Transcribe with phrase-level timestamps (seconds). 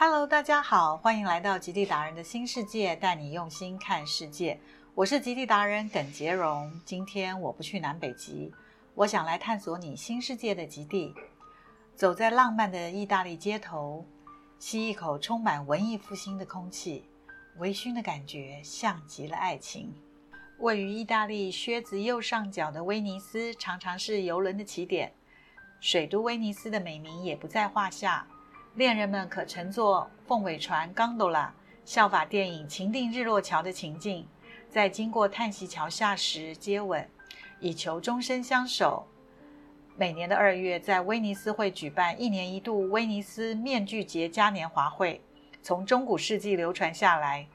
[0.00, 4.60] Hello，大家好，欢迎来到极地达人的新世界，带你用心看世界。
[4.94, 6.70] 我是极地达人耿杰荣。
[6.84, 8.54] 今天我不去南北极，
[8.94, 11.12] 我想来探索你新世界的极地。
[11.96, 14.06] 走在浪漫的意大利街头，
[14.60, 17.04] 吸一口充满文艺复兴的空气，
[17.56, 19.92] 微醺的感觉像极了爱情。
[20.60, 25.12] 位于意大利靴子右上角的威尼斯，常常是游轮的起点。
[25.80, 28.24] 水都威尼斯的美名也不在话下。
[28.78, 31.50] 恋人们可乘坐凤尾船 （gondola）
[31.84, 34.24] 效法电影《情定日落桥》的情境，
[34.70, 37.04] 在经过叹息桥下时接吻，
[37.58, 39.04] 以求终身相守。
[39.96, 45.20] 每年的二月，在威尼斯会举办一年一度威尼斯面具节嘉年华会，
[45.60, 47.48] 从中古世纪流传下来。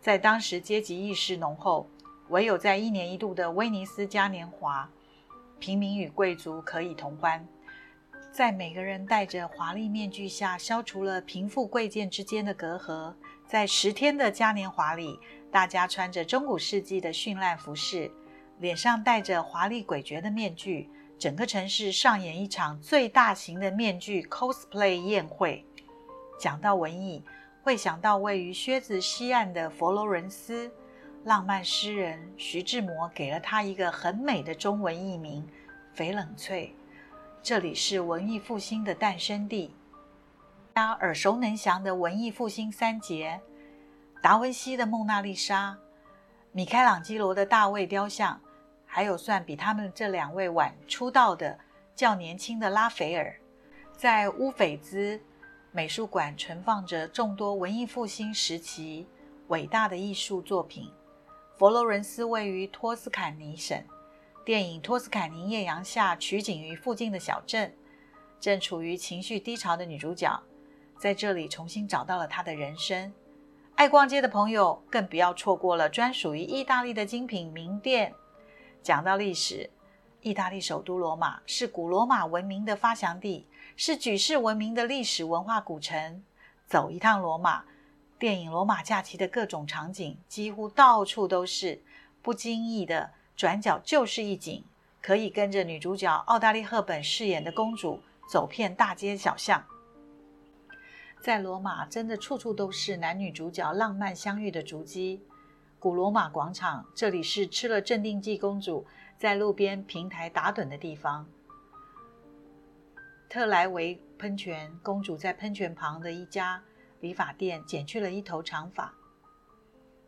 [0.00, 1.88] 在当时阶级意识浓厚，
[2.28, 4.88] 唯有在一年一度的威尼斯嘉年华，
[5.58, 7.44] 平民与贵族可以同欢。
[8.34, 13.14] 在每个人戴着华丽面具下，消除了贫富贵贱之间的隔阂。
[13.46, 15.20] 在十天的嘉年华里，
[15.52, 18.10] 大家穿着中古世纪的绚烂服饰，
[18.58, 25.64] 脸上戴着华丽诡谲的面具，整个城市上演一场最大型的面具 cosplay 宴会。
[26.36, 27.22] 讲到文艺，
[27.62, 30.68] 会想到位于靴子西岸的佛罗伦斯，
[31.22, 35.46] 浪漫诗人徐志摩给了他一个很美的中文译名——
[35.94, 36.74] 翡冷翠。
[37.44, 39.70] 这里是文艺复兴的诞生地，
[40.72, 43.38] 大家耳熟能详的文艺复兴三杰：
[44.22, 45.72] 达文西的《蒙娜丽莎》、
[46.52, 48.40] 米开朗基罗的大卫雕像，
[48.86, 51.58] 还有算比他们这两位晚出道的
[51.94, 53.36] 较年轻的拉斐尔。
[53.92, 55.20] 在乌菲兹
[55.70, 59.06] 美术馆存放着众多文艺复兴时期
[59.48, 60.90] 伟大的艺术作品。
[61.58, 63.78] 佛罗伦斯位于托斯卡尼省。
[64.44, 67.74] 电影《托斯卡尼艳阳下》取景于附近的小镇，
[68.38, 70.38] 正处于情绪低潮的女主角，
[70.98, 73.10] 在这里重新找到了她的人生。
[73.74, 78.14] 爱逛街的朋友更不要错过了专属于意大利的精品名店。
[78.82, 79.70] 讲到历史，
[80.20, 86.22] 意大利首都罗马是古罗马文明的发祥地，是举世闻名的历史文化古城。
[86.66, 87.64] 走一趟罗马，
[88.18, 91.82] 电影《罗马假期》的各种场景几乎到处都是，
[92.20, 93.10] 不经意的。
[93.36, 94.64] 转角就是一景，
[95.02, 98.00] 可以跟着女主角奥黛丽·赫本饰演的公主
[98.30, 99.64] 走遍大街小巷。
[101.20, 105.20] 在罗马，真的处处都是男女主角浪漫相遇的足迹。
[105.80, 108.86] 古罗马广场，这里是吃了镇定剂公主
[109.18, 111.26] 在路边平台打盹的地方。
[113.28, 116.62] 特莱维喷泉，公主在喷泉旁的一家
[117.00, 118.94] 理发店剪去了一头长发。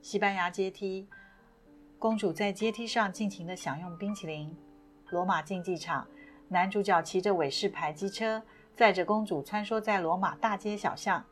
[0.00, 1.06] 西班牙阶梯。
[2.00, 4.56] 公主在阶梯上尽情地享用冰淇淋。
[5.10, 6.06] 罗马竞技场，
[6.48, 8.42] 男主角骑着韦氏牌机车，
[8.74, 11.22] 载着公主穿梭在罗马大街小巷。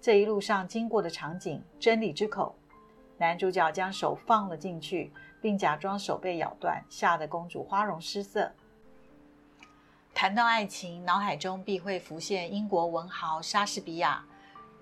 [0.00, 2.56] 这一路上经过的场景，真理之口。
[3.16, 8.50] 男主角将手放了进去，并假装手被咬断，吓得公主花容失色。
[10.12, 14.24] 谈到爱情，脑海中必会浮现英国文豪莎士比亚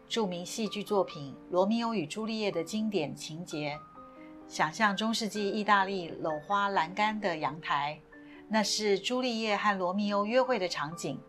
[0.09, 3.78] 著名戏剧作品《罗密欧与朱丽叶》的经典情节。
[4.47, 7.99] 想象中世纪意大利镂花栏杆的阳台，
[8.49, 11.21] 那是朱丽叶和罗密欧约会的场景。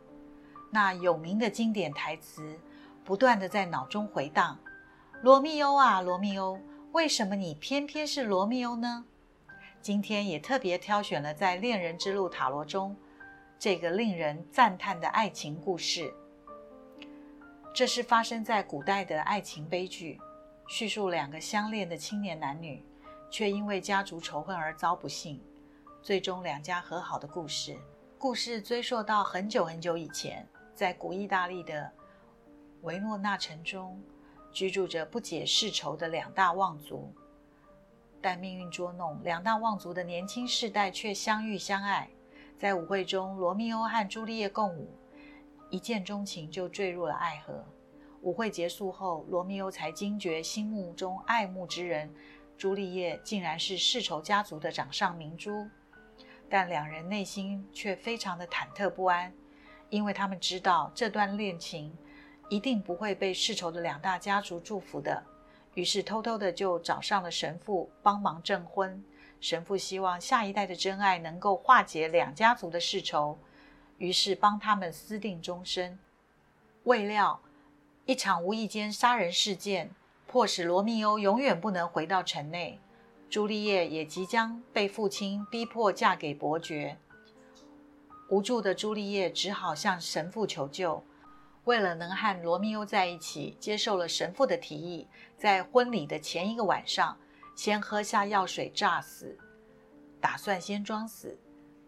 [0.69, 2.59] 那有名的经典台词
[3.03, 4.59] 不断的在脑中回荡
[5.23, 6.59] ：“罗密欧啊，罗密欧，
[6.91, 9.05] 为什么你偏偏是罗密欧呢？”
[9.81, 12.95] 今天也特别挑选了在恋人之路塔罗中
[13.57, 16.13] 这个令人赞叹的爱情故事。
[17.73, 20.19] 这是发生在古代的爱情悲剧，
[20.67, 22.83] 叙述两个相恋的青年男女。
[23.35, 25.41] 却因为家族仇恨而遭不幸，
[26.01, 27.78] 最终两家和好的故事。
[28.18, 31.91] 故事追溯到很久很久以前，在古意大利的
[32.84, 34.01] 维诺纳城中，
[34.53, 37.13] 居住着不解世仇的两大望族。
[38.22, 42.09] 但命运捉弄，两大望族的年轻世代却相遇相爱。
[42.57, 44.88] 在舞会中，罗密欧和朱丽叶共舞，
[45.69, 47.66] 一见钟情就坠入了爱河。
[48.22, 52.09] 舞会结束后，罗密欧才惊觉心目中爱慕之人。
[52.57, 55.68] 朱丽叶竟然是世仇家族的掌上明珠，
[56.50, 59.34] 但两人内心却非常的忐忑不安，
[59.90, 61.96] 因为他们知道这段恋情
[62.50, 65.22] 一定不会被世仇的两大家族祝福的，
[65.74, 69.04] 于是偷偷的就找上了神父帮忙证婚。
[69.42, 73.38] 神父希望下一代的真爱能够化解两家族的世仇，
[73.98, 76.00] 于是帮他们私定终身。
[76.86, 77.42] 未料，
[78.06, 79.92] 一场无意间杀人事件。
[80.35, 82.77] 迫使罗密欧永远不能回到城内，
[83.29, 86.97] 朱丽叶也即将被父亲逼迫嫁给伯爵。
[88.27, 91.01] 无助的朱丽叶只好向神父求救。
[91.63, 97.17] 为了能和罗密欧在一起，接受了神父的提议，在婚礼的前一个晚上，
[97.55, 99.37] 先喝下药水诈死，
[100.19, 101.39] 打算先装死，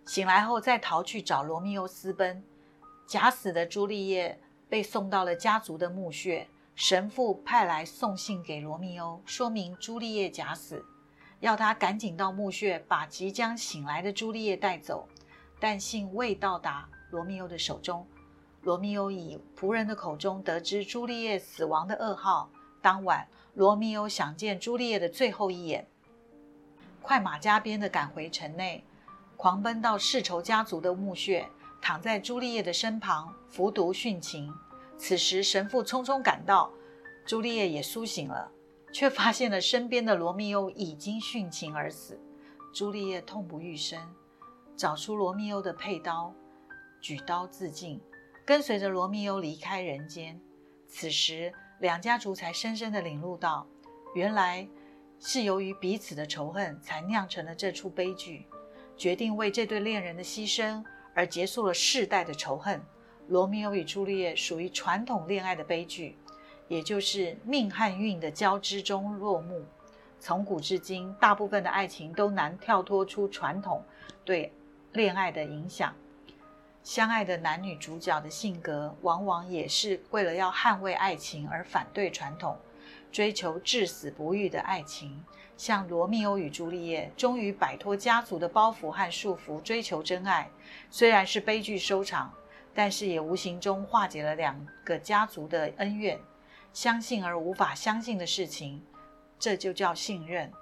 [0.06, 2.42] 醒来后再逃去找罗密欧私奔。
[3.06, 4.40] 假死的朱丽叶
[4.70, 6.48] 被送到了家族的墓穴，
[6.78, 10.86] 神父派来送信给罗密欧，说明朱丽叶假死，
[11.40, 15.10] 要他赶紧到墓穴把即将醒来的朱丽叶带走。
[15.60, 18.06] 但信未到达罗密欧的手中。
[18.62, 22.48] 罗密欧以仆人的口中得知朱丽叶死亡的噩耗。
[22.80, 25.88] 当晚，罗密欧想见朱丽叶的最后一眼，
[27.02, 28.84] 快马加鞭地赶回城内，
[29.36, 31.50] 狂奔到世仇家族的墓穴，
[31.82, 34.54] 躺在朱丽叶的身旁服毒殉情。
[34.98, 36.72] 此时，神父匆匆赶到，
[37.26, 38.52] 朱丽叶也苏醒了，
[38.92, 42.20] 却发现了身边的罗密欧已经殉情而死。
[42.74, 44.00] 朱丽叶痛不欲生，
[44.76, 46.34] 找出罗密欧的佩刀，
[47.00, 48.02] 举刀自尽。
[48.46, 50.40] 跟随着罗密欧离开人间，
[50.88, 53.68] 此时两家族才深深地领悟到，
[54.16, 54.68] 原来
[55.20, 58.48] 是由于彼此的仇恨，才酿成了这出悲剧。
[58.96, 60.84] 决定为这对恋人的牺牲
[61.14, 62.82] 而结束了世代的仇恨。
[63.28, 66.16] 罗密欧与朱丽叶属于传统恋爱的悲剧，
[66.68, 69.66] 也就是命和运的交织中落幕。
[70.20, 73.84] 从古至今，大部分的爱情都难跳脱出传统
[74.26, 74.52] 对
[74.94, 75.94] 恋爱的影响。
[76.84, 82.58] 相爱的男女主角的性格，往往也是为了要捍卫爱情而反对传统，
[83.12, 85.22] 追求至死不渝的爱情。
[85.58, 90.50] 像罗密欧与朱丽叶，终于摆脱家族的包袱和束缚，追求真爱。
[90.90, 92.32] 虽然是悲剧收场，
[92.78, 96.20] 但是也无形中化解了两个家族的恩怨。
[96.72, 98.86] 相信而无法相信的事情，
[99.40, 100.54] 这就叫信任。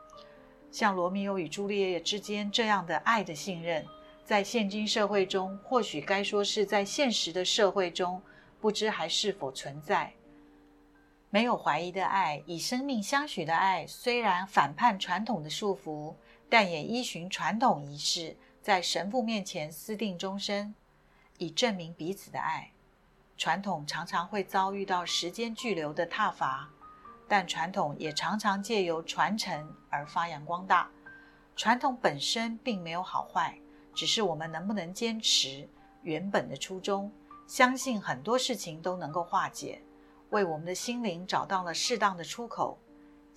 [0.72, 3.86] 像罗密欧与朱丽叶之间这样的爱的信任。
[4.24, 8.22] 在现今社会中，或许该说是在现实的社会中，
[8.62, 10.14] 不知还是否存在。
[11.30, 16.16] 没有怀疑的爱，以生命相许的爱，虽然反叛传统的束缚，
[16.50, 20.74] 但也依循传统仪式，在神父面前私定终身，
[21.38, 22.72] 以证明彼此的爱。
[23.38, 26.70] 传统常常会遭遇到时间巨流的踏伐，
[27.28, 30.90] 但传统也常常借由传承而发扬光大。
[31.56, 33.58] 传统本身并没有好坏。
[33.94, 35.66] 只是我们能不能坚持
[36.02, 37.10] 原本的初衷，
[37.48, 39.82] 相信很多事情都能够化解，
[40.32, 42.78] 为我们的心灵找到了适当的出口，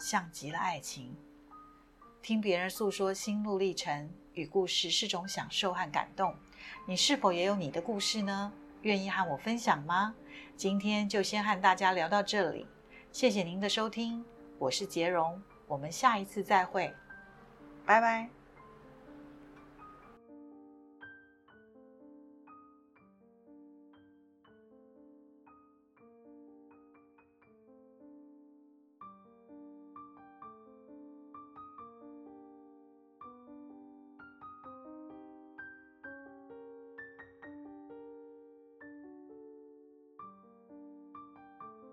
[0.00, 1.16] 像极了爱情。
[2.20, 6.34] 听别人诉说心路历程与故事是种享受和感动，
[6.86, 8.52] 你是否也有你的故事呢？
[8.82, 10.14] 愿意和我分享吗？
[10.56, 12.66] 今天就先和大家聊到这里，
[13.12, 14.24] 谢谢您的收听，
[14.58, 16.94] 我是杰荣，我们下一次再会，
[17.84, 18.37] 拜拜。